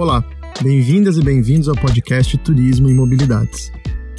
[0.00, 0.24] Olá,
[0.62, 3.70] bem-vindas e bem-vindos ao podcast Turismo e Mobilidades.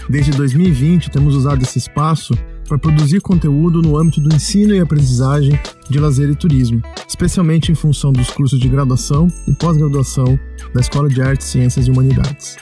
[0.07, 2.35] Desde 2020, temos usado esse espaço
[2.67, 7.75] para produzir conteúdo no âmbito do ensino e aprendizagem de lazer e turismo, especialmente em
[7.75, 10.39] função dos cursos de graduação e pós-graduação
[10.71, 12.57] da Escola de Artes, Ciências e Humanidades.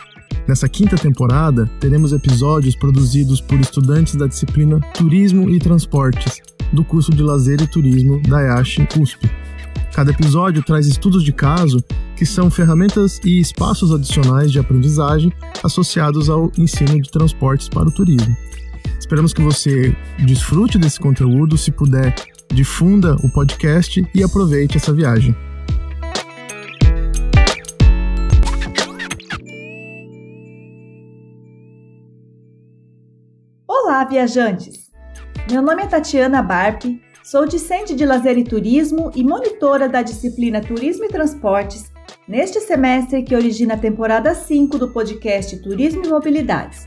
[0.48, 6.40] Nessa quinta temporada, teremos episódios produzidos por estudantes da disciplina Turismo e Transportes,
[6.72, 9.30] do curso de Lazer e Turismo da EASH USP.
[9.94, 11.84] Cada episódio traz estudos de caso,
[12.16, 17.92] que são ferramentas e espaços adicionais de aprendizagem associados ao ensino de transportes para o
[17.92, 18.36] turismo.
[19.00, 22.14] Esperamos que você desfrute desse conteúdo, se puder,
[22.54, 25.36] difunda o podcast e aproveite essa viagem.
[33.68, 34.90] Olá, viajantes!
[35.50, 40.62] Meu nome é Tatiana Barpe, sou discente de lazer e turismo e monitora da disciplina
[40.62, 41.92] Turismo e Transportes
[42.28, 46.86] neste semestre que origina a temporada 5 do podcast Turismo e Mobilidades.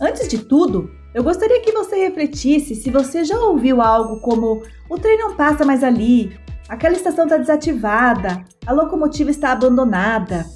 [0.00, 4.98] Antes de tudo, eu gostaria que você refletisse se você já ouviu algo como o
[4.98, 6.36] trem não passa mais ali,
[6.68, 10.46] aquela estação está desativada, a locomotiva está abandonada.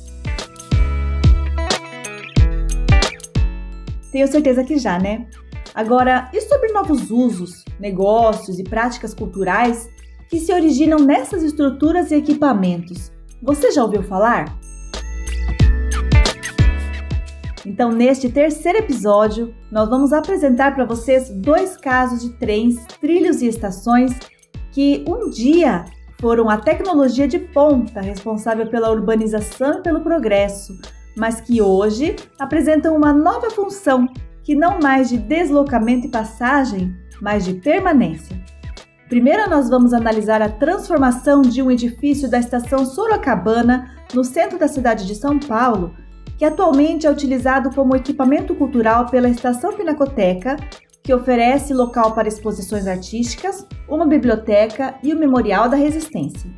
[4.13, 5.27] Tenho certeza que já, né?
[5.75, 9.89] Agora, e sobre novos usos, negócios e práticas culturais
[10.29, 13.11] que se originam nessas estruturas e equipamentos?
[13.43, 14.55] Você já ouviu falar?
[17.65, 23.47] Então, neste terceiro episódio, nós vamos apresentar para vocês dois casos de trens, trilhos e
[23.47, 24.19] estações
[24.73, 25.85] que um dia
[26.21, 30.77] foram a tecnologia de ponta responsável pela urbanização e pelo progresso,
[31.17, 34.09] mas que hoje apresentam uma nova função,
[34.43, 38.37] que não mais de deslocamento e passagem, mas de permanência.
[39.09, 44.67] Primeiro, nós vamos analisar a transformação de um edifício da estação Sorocabana, no centro da
[44.67, 45.95] cidade de São Paulo,
[46.39, 50.57] que atualmente é utilizado como equipamento cultural pela Estação Pinacoteca,
[51.03, 56.51] que oferece local para exposições artísticas, uma biblioteca e o Memorial da Resistência.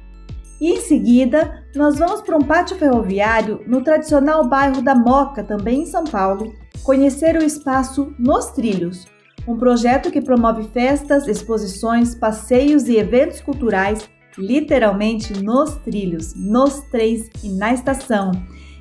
[0.60, 5.82] E em seguida, nós vamos para um pátio ferroviário no tradicional bairro da Moca, também
[5.82, 9.06] em São Paulo, conhecer o espaço Nos Trilhos,
[9.48, 17.30] um projeto que promove festas, exposições, passeios e eventos culturais, literalmente nos trilhos, nos trens
[17.42, 18.32] e na estação,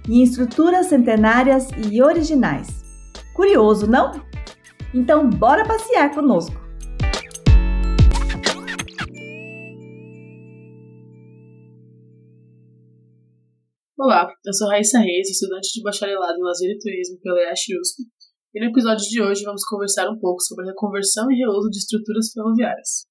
[0.08, 2.84] em estruturas centenárias e originais.
[3.34, 4.12] Curioso, não?
[4.94, 6.62] Então, bora passear conosco!
[14.03, 18.03] Olá, eu sou Raíssa Reis, estudante de bacharelado em Lazer e Turismo pela EASH USP,
[18.53, 21.78] e no episódio de hoje vamos conversar um pouco sobre a reconversão e reuso de
[21.78, 23.08] estruturas ferroviárias.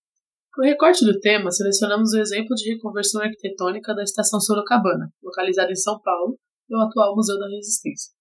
[0.52, 5.72] Para o recorte do tema, selecionamos o exemplo de reconversão arquitetônica da Estação Sorocabana, localizada
[5.72, 6.36] em São Paulo,
[6.68, 8.12] e o atual Museu da Resistência.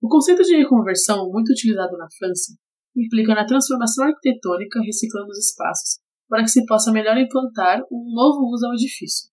[0.00, 2.54] O conceito de reconversão, muito utilizado na França,
[2.94, 8.46] implica na transformação arquitetônica reciclando os espaços, para que se possa melhor implantar um novo
[8.54, 9.31] uso ao edifício.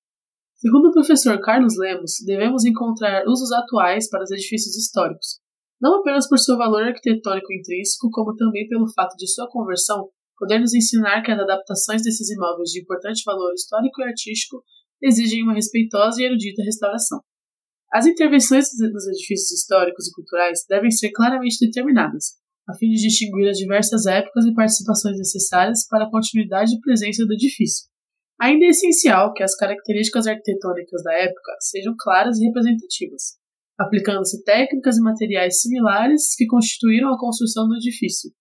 [0.61, 5.39] Segundo o professor Carlos Lemos, devemos encontrar usos atuais para os edifícios históricos,
[5.81, 10.59] não apenas por seu valor arquitetônico intrínseco, como também pelo fato de sua conversão poder
[10.59, 14.61] nos ensinar que as adaptações desses imóveis de importante valor histórico e artístico
[15.01, 17.21] exigem uma respeitosa e erudita restauração.
[17.93, 22.33] As intervenções nos edifícios históricos e culturais devem ser claramente determinadas,
[22.67, 27.25] a fim de distinguir as diversas épocas e participações necessárias para a continuidade e presença
[27.25, 27.87] do edifício.
[28.39, 33.35] Ainda é essencial que as características arquitetônicas da época sejam claras e representativas,
[33.77, 38.31] aplicando-se técnicas e materiais similares que constituíram a construção do edifício,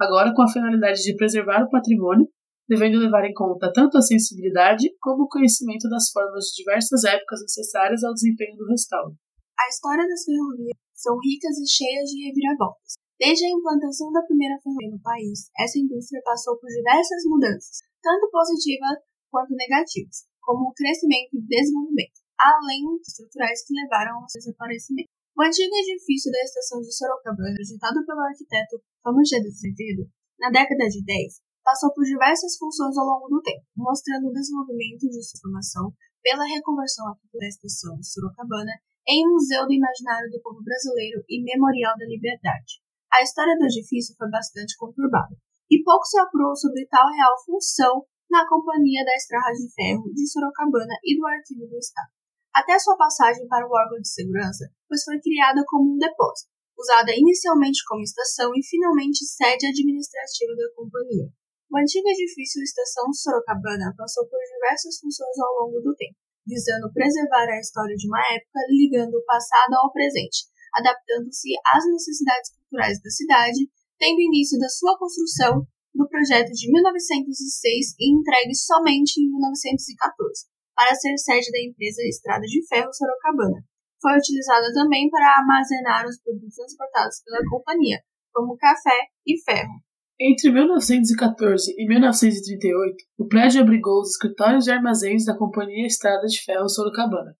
[0.00, 2.26] agora com a finalidade de preservar o patrimônio,
[2.68, 7.40] devendo levar em conta tanto a sensibilidade como o conhecimento das formas de diversas épocas
[7.42, 9.14] necessárias ao desempenho do restauro.
[9.54, 12.98] A história das ferrovias são ricas e cheias de reviravoltas.
[13.20, 18.28] Desde a implantação da primeira ferrovia no país, essa indústria passou por diversas mudanças, tanto
[18.32, 18.98] positivas
[19.34, 25.10] quanto negativas, como o crescimento e desenvolvimento, além estruturais que levaram ao seu desaparecimento.
[25.34, 30.06] O antigo edifício da estação de Sorocabana, projetado pelo arquiteto Ramos de Azevedo,
[30.38, 35.10] na década de 10, passou por diversas funções ao longo do tempo, mostrando o desenvolvimento
[35.10, 35.90] de sua formação
[36.22, 38.78] pela reconversão da estação de Sorocabana
[39.10, 42.78] em Museu do Imaginário do Povo Brasileiro e Memorial da Liberdade.
[43.12, 45.34] A história do edifício foi bastante conturbada,
[45.70, 50.26] e pouco se apurou sobre tal real função na Companhia da Estrada de Ferro de
[50.26, 52.10] Sorocabana e do Arquivo do Estado,
[52.50, 57.14] até sua passagem para o órgão de segurança, pois foi criada como um depósito, usada
[57.14, 61.30] inicialmente como estação e finalmente sede administrativa da companhia.
[61.70, 67.46] O antigo edifício Estação Sorocabana passou por diversas funções ao longo do tempo, visando preservar
[67.46, 73.10] a história de uma época ligando o passado ao presente, adaptando-se às necessidades culturais da
[73.10, 75.62] cidade, tendo início da sua construção
[75.94, 82.42] no projeto de 1906 e entregue somente em 1914, para ser sede da empresa Estrada
[82.42, 83.62] de Ferro Sorocabana.
[84.02, 88.00] Foi utilizada também para armazenar os produtos transportados pela companhia,
[88.32, 89.80] como café e ferro.
[90.20, 96.40] Entre 1914 e 1938, o prédio abrigou os escritórios e armazéns da Companhia Estrada de
[96.44, 97.34] Ferro Sorocabana.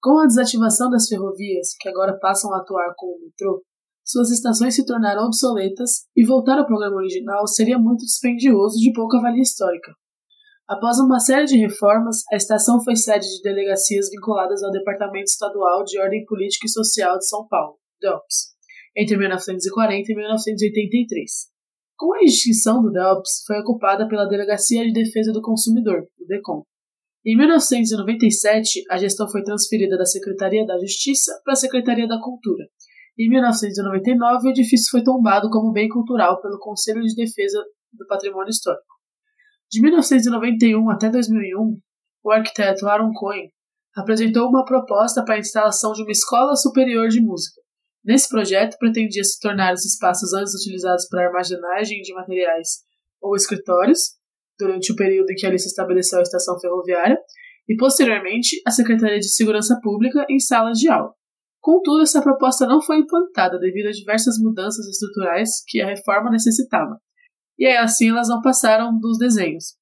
[0.00, 3.62] Com a desativação das ferrovias, que agora passam a atuar como metrô,
[4.04, 9.20] suas estações se tornaram obsoletas e voltar ao programa original seria muito dispendioso de pouca
[9.20, 9.92] valia histórica.
[10.68, 15.84] Após uma série de reformas, a estação foi sede de delegacias vinculadas ao Departamento Estadual
[15.84, 18.54] de Ordem Política e Social de São Paulo, DELPS,
[18.96, 21.30] entre 1940 e 1983.
[21.96, 26.62] Com a extinção do DELPS, foi ocupada pela Delegacia de Defesa do Consumidor, o DECOM.
[27.26, 32.64] Em 1997, a gestão foi transferida da Secretaria da Justiça para a Secretaria da Cultura.
[33.18, 38.50] Em 1999, o edifício foi tombado como bem cultural pelo Conselho de Defesa do Patrimônio
[38.50, 38.94] Histórico.
[39.70, 41.78] De 1991 até 2001,
[42.24, 43.50] o arquiteto Aaron Cohen
[43.96, 47.60] apresentou uma proposta para a instalação de uma escola superior de música.
[48.04, 52.80] Nesse projeto, pretendia se tornar os espaços antes utilizados para armazenagem de materiais
[53.20, 54.16] ou escritórios,
[54.58, 57.18] durante o período em que ali se estabeleceu a estação ferroviária,
[57.68, 61.14] e posteriormente a Secretaria de Segurança Pública em salas de aula.
[61.64, 67.00] Contudo, essa proposta não foi implantada devido a diversas mudanças estruturais que a reforma necessitava,
[67.58, 69.72] e aí assim elas não passaram dos desenhos.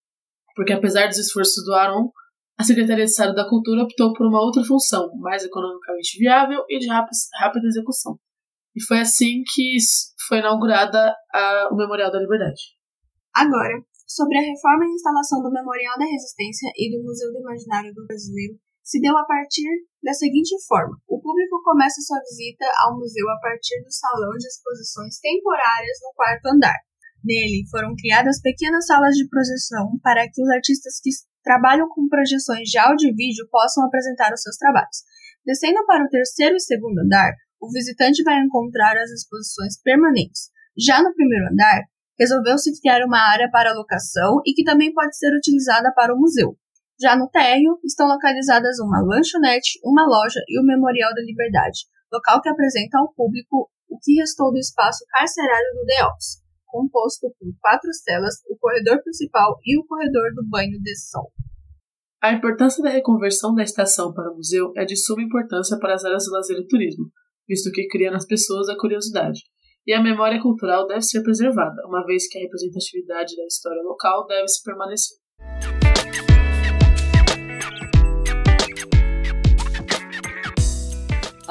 [0.55, 2.13] Porque apesar dos esforços do Aron,
[2.57, 6.79] a Secretaria de Estado da Cultura optou por uma outra função, mais economicamente viável e
[6.79, 8.17] de rápida execução.
[8.77, 9.77] E foi assim que
[10.29, 12.63] foi inaugurada a, o Memorial da Liberdade.
[13.35, 17.93] Agora, sobre a reforma e instalação do Memorial da Resistência e do Museu do Imaginário
[17.93, 22.99] do Brasileiro, se deu a partir da seguinte forma: o público começa sua visita ao
[22.99, 26.79] museu a partir do salão de exposições temporárias no quarto andar.
[27.25, 31.11] Nele foram criadas pequenas salas de projeção para que os artistas que
[31.45, 35.07] trabalham com projeções de áudio e vídeo possam apresentar os seus trabalhos.
[35.47, 40.51] Descendo para o terceiro e segundo andar, o visitante vai encontrar as exposições permanentes.
[40.77, 41.83] Já no primeiro andar,
[42.19, 46.57] resolveu-se criar uma área para locação e que também pode ser utilizada para o museu.
[47.01, 52.41] Já no térreo estão localizadas uma lanchonete, uma loja e o Memorial da Liberdade, local
[52.41, 56.43] que apresenta ao público o que restou do espaço carcerário do DEOPS
[56.73, 61.31] composto por quatro celas, o corredor principal e o corredor do banho de sol.
[62.23, 66.05] A importância da reconversão da estação para o museu é de suma importância para as
[66.05, 67.05] áreas do lazer e turismo,
[67.47, 69.41] visto que cria nas pessoas a curiosidade.
[69.87, 74.25] E a memória cultural deve ser preservada, uma vez que a representatividade da história local
[74.27, 75.19] deve se permanecer.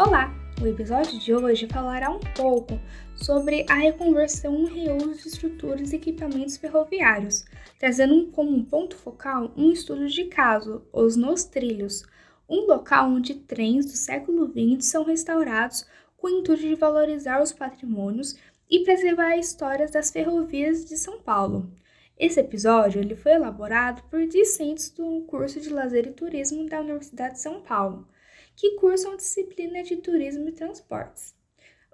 [0.04, 0.34] Olá!
[0.60, 2.80] O episódio de hoje falará um pouco
[3.16, 7.46] sobre a reconversão e reuso de estruturas e equipamentos ferroviários,
[7.78, 12.04] trazendo como ponto focal um estudo de caso, os Nos Trilhos,
[12.50, 15.86] um local onde trens do século XX são restaurados
[16.18, 18.36] com o intuito de valorizar os patrimônios
[18.68, 21.70] e preservar as histórias das ferrovias de São Paulo.
[22.18, 27.36] Esse episódio ele foi elaborado por discentes do curso de Lazer e Turismo da Universidade
[27.36, 28.08] de São Paulo,
[28.56, 31.36] que cursam disciplina de Turismo e Transportes.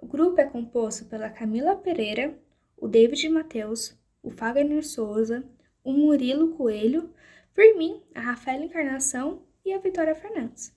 [0.00, 2.38] O grupo é composto pela Camila Pereira,
[2.76, 5.44] o David Matheus, o Fagner Souza,
[5.82, 7.10] o Murilo Coelho,
[7.54, 10.72] por mim, a Rafaela Encarnação e a Vitória Fernandes.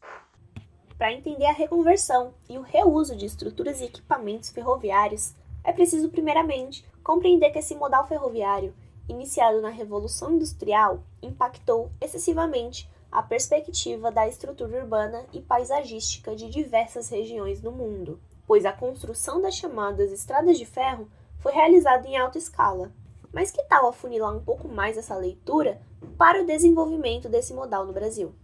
[0.97, 5.33] Para entender a reconversão e o reuso de estruturas e equipamentos ferroviários,
[5.63, 8.73] é preciso, primeiramente, compreender que esse modal ferroviário,
[9.07, 17.09] iniciado na Revolução Industrial, impactou excessivamente a perspectiva da estrutura urbana e paisagística de diversas
[17.09, 18.19] regiões do mundo
[18.51, 21.07] pois a construção das chamadas estradas de ferro
[21.39, 22.91] foi realizada em alta escala.
[23.31, 25.81] Mas que tal afunilar um pouco mais essa leitura
[26.17, 28.35] para o desenvolvimento desse modal no Brasil?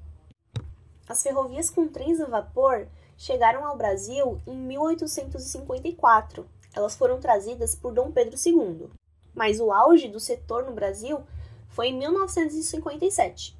[1.09, 6.47] As ferrovias com trens a vapor chegaram ao Brasil em 1854.
[6.73, 8.89] Elas foram trazidas por Dom Pedro II.
[9.35, 11.21] Mas o auge do setor no Brasil
[11.67, 13.56] foi em 1957,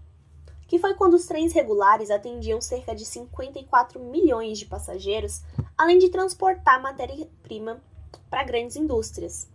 [0.68, 5.42] que foi quando os trens regulares atendiam cerca de 54 milhões de passageiros,
[5.78, 7.82] além de transportar matéria-prima
[8.30, 9.48] para grandes indústrias.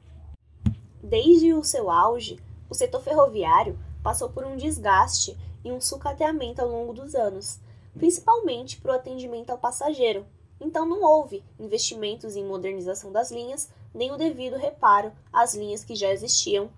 [1.03, 2.41] Desde o seu auge,
[2.71, 7.61] o setor ferroviário passou por um desgaste e um sucateamento ao longo dos anos,
[7.95, 10.25] principalmente para o atendimento ao passageiro.
[10.61, 15.95] Então não houve investimentos em modernização das linhas, nem o devido reparo às linhas que
[15.95, 16.71] já existiam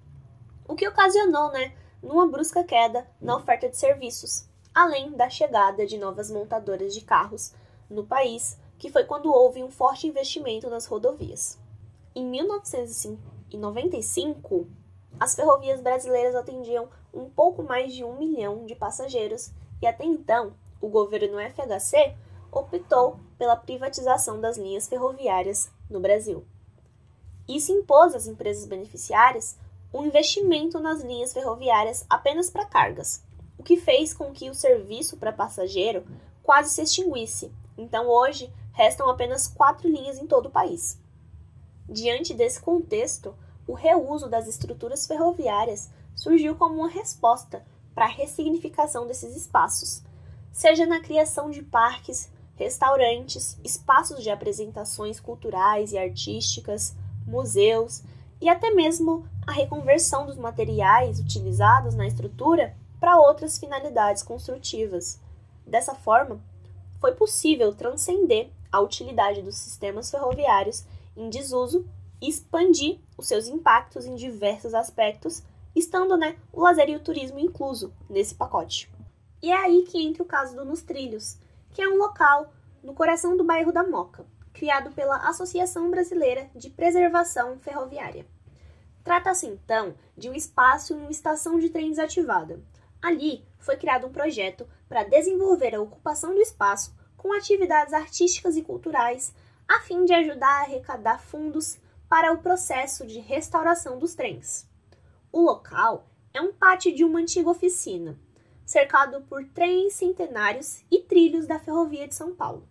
[0.66, 1.74] o que ocasionou, né,
[2.04, 7.54] numa brusca queda na oferta de serviços, além da chegada de novas montadoras de carros
[7.88, 11.58] no país, que foi quando houve um forte investimento nas rodovias.
[12.14, 14.68] Em 1995,
[15.18, 20.52] as ferrovias brasileiras atendiam um pouco mais de um milhão de passageiros e até então
[20.80, 22.16] o governo FHC
[22.52, 26.44] optou pela privatização das linhas ferroviárias no Brasil.
[27.48, 29.56] Isso impôs às empresas beneficiárias
[29.94, 33.22] um investimento nas linhas ferroviárias apenas para cargas,
[33.56, 36.04] o que fez com que o serviço para passageiro
[36.42, 37.52] quase se extinguisse.
[37.78, 40.98] Então, hoje, restam apenas quatro linhas em todo o país.
[41.88, 43.36] Diante desse contexto,
[43.68, 50.02] o reuso das estruturas ferroviárias surgiu como uma resposta para a ressignificação desses espaços,
[50.52, 56.96] seja na criação de parques, restaurantes, espaços de apresentações culturais e artísticas,
[57.26, 58.02] museus
[58.40, 65.20] e até mesmo a reconversão dos materiais utilizados na estrutura para outras finalidades construtivas.
[65.66, 66.40] Dessa forma,
[67.00, 70.84] foi possível transcender a utilidade dos sistemas ferroviários
[71.16, 71.86] em desuso
[72.20, 75.42] e expandir os seus impactos em diversos aspectos,
[75.76, 78.90] estando né, o lazer e o turismo incluso nesse pacote.
[79.42, 81.36] E é aí que entra o caso do Nos Trilhos,
[81.72, 82.50] que é um local
[82.82, 84.24] no coração do bairro da Moca,
[84.54, 88.24] criado pela Associação Brasileira de Preservação Ferroviária.
[89.02, 92.62] Trata-se então de um espaço em uma estação de trem desativada.
[93.02, 98.62] Ali foi criado um projeto para desenvolver a ocupação do espaço com atividades artísticas e
[98.62, 99.34] culturais,
[99.68, 104.68] a fim de ajudar a arrecadar fundos para o processo de restauração dos trens.
[105.32, 108.18] O local é um pátio de uma antiga oficina,
[108.64, 112.68] cercado por trens centenários e trilhos da Ferrovia de São Paulo.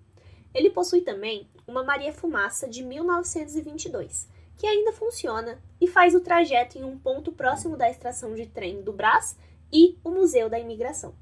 [0.53, 4.27] Ele possui também uma Maria Fumaça de 1922,
[4.57, 8.81] que ainda funciona e faz o trajeto em um ponto próximo da estação de trem
[8.81, 9.37] do Brás
[9.71, 11.13] e o Museu da Imigração.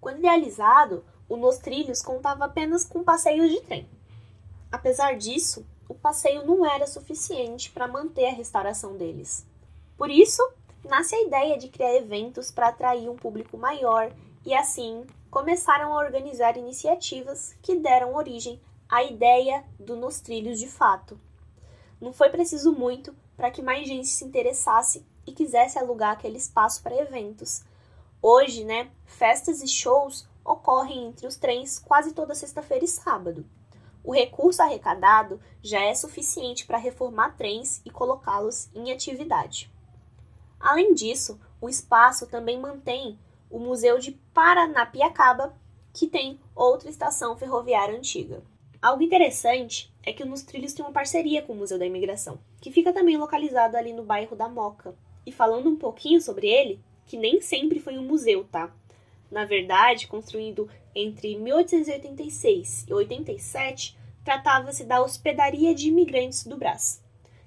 [0.00, 3.88] Quando idealizado, o Nos Trilhos contava apenas com passeios de trem.
[4.70, 9.46] Apesar disso, o passeio não era suficiente para manter a restauração deles.
[9.96, 10.42] Por isso,
[10.84, 14.12] nasce a ideia de criar eventos para atrair um público maior
[14.44, 20.68] e, assim, começaram a organizar iniciativas que deram origem à ideia do Nos Trilhos de
[20.68, 21.18] fato.
[22.00, 26.82] Não foi preciso muito para que mais gente se interessasse e quisesse alugar aquele espaço
[26.82, 27.64] para eventos.
[28.22, 33.44] Hoje, né, festas e shows ocorrem entre os trens quase toda sexta-feira e sábado.
[34.04, 39.70] O recurso arrecadado já é suficiente para reformar trens e colocá-los em atividade.
[40.60, 43.18] Além disso, o espaço também mantém
[43.50, 45.54] o Museu de Paranapiacaba,
[45.92, 48.42] que tem outra estação ferroviária antiga.
[48.86, 52.38] Algo interessante é que o Nos Trilhos tem uma parceria com o Museu da Imigração,
[52.60, 54.94] que fica também localizado ali no bairro da Moca.
[55.26, 58.72] E falando um pouquinho sobre ele, que nem sempre foi um museu, tá?
[59.28, 67.02] Na verdade, construído entre 1886 e 87, tratava-se da Hospedaria de Imigrantes do Brás,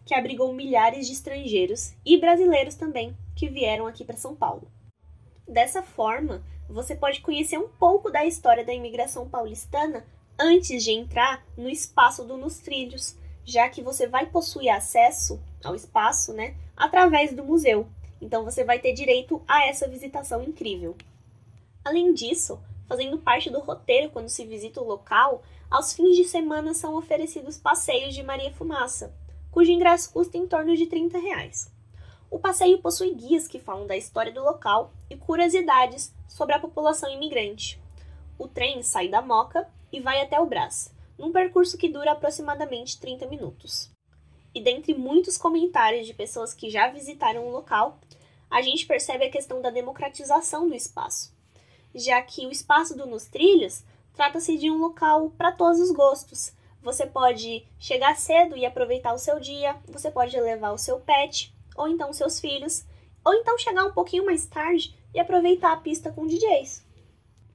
[0.05, 4.69] que abrigou milhares de estrangeiros e brasileiros também que vieram aqui para São Paulo.
[5.47, 10.05] Dessa forma, você pode conhecer um pouco da história da imigração paulistana
[10.39, 15.75] antes de entrar no espaço do Nos Trilhos, já que você vai possuir acesso ao
[15.75, 17.87] espaço, né, através do museu.
[18.21, 20.95] Então você vai ter direito a essa visitação incrível.
[21.83, 26.73] Além disso, fazendo parte do roteiro quando se visita o local, aos fins de semana
[26.73, 29.13] são oferecidos passeios de Maria Fumaça,
[29.51, 31.71] cujo ingresso custa em torno de 30 reais.
[32.31, 37.11] O passeio possui guias que falam da história do local e curiosidades sobre a população
[37.11, 37.79] imigrante.
[38.37, 42.99] O trem sai da Moca e vai até o Brás, num percurso que dura aproximadamente
[42.99, 43.91] 30 minutos.
[44.53, 47.99] E dentre muitos comentários de pessoas que já visitaram o local,
[48.49, 51.33] a gente percebe a questão da democratização do espaço,
[51.93, 56.51] já que o espaço do Nos Trilhos trata-se de um local para todos os gostos.
[56.81, 61.53] Você pode chegar cedo e aproveitar o seu dia, você pode levar o seu pet,
[61.75, 62.85] ou então seus filhos,
[63.23, 66.85] ou então chegar um pouquinho mais tarde e aproveitar a pista com DJs.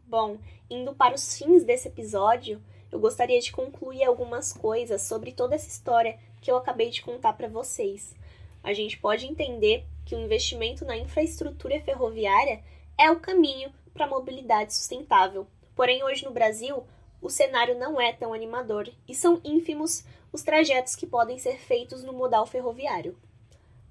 [0.07, 0.39] Bom,
[0.71, 5.69] indo para os fins desse episódio, eu gostaria de concluir algumas coisas sobre toda essa
[5.69, 8.15] história que eu acabei de contar para vocês.
[8.63, 12.63] A gente pode entender que o investimento na infraestrutura ferroviária
[12.97, 15.47] é o caminho para a mobilidade sustentável.
[15.75, 16.85] Porém, hoje no Brasil,
[17.21, 22.05] o cenário não é tão animador e são ínfimos os trajetos que podem ser feitos
[22.05, 23.17] no modal ferroviário.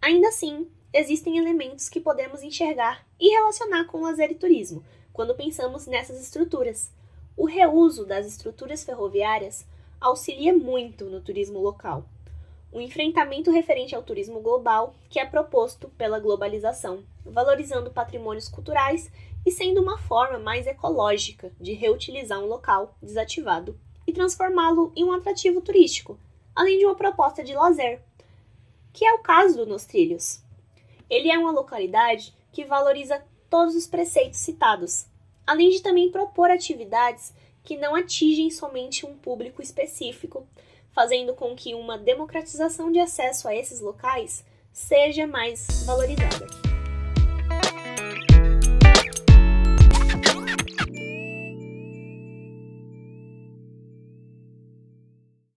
[0.02, 4.84] Ainda assim, existem elementos que podemos enxergar e relacionar com lazer e turismo,
[5.14, 6.92] quando pensamos nessas estruturas.
[7.38, 9.66] O reuso das estruturas ferroviárias
[10.02, 12.04] auxilia muito no turismo local.
[12.74, 19.12] um enfrentamento referente ao turismo global que é proposto pela globalização, valorizando patrimônios culturais
[19.46, 25.14] e sendo uma forma mais ecológica de reutilizar um local desativado e transformá-lo em um
[25.14, 26.20] atrativo turístico,
[26.56, 28.02] além de uma proposta de lazer,
[28.92, 30.42] que é o caso do Nos Trilhos.
[31.08, 35.06] Ele é uma localidade que valoriza todos os preceitos citados,
[35.46, 37.32] além de também propor atividades
[37.64, 40.48] que não atingem somente um público específico,
[40.92, 46.73] fazendo com que uma democratização de acesso a esses locais seja mais valorizada.